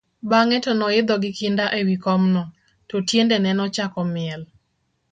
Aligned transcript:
bang'e 0.29 0.57
to 0.65 0.71
noidho 0.79 1.15
gi 1.23 1.31
kinda 1.39 1.65
e 1.79 1.81
wi 1.87 1.95
kom 2.05 2.21
no, 2.33 2.43
to 2.89 2.95
tiendene 3.07 3.51
nochako 3.57 4.01
miel 4.13 4.41